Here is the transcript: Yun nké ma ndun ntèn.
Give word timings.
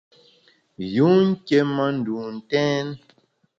Yun 0.95 1.15
nké 1.35 1.57
ma 1.73 1.85
ndun 1.95 2.25
ntèn. 2.37 2.87